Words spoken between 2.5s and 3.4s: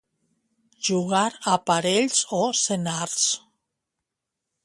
senars.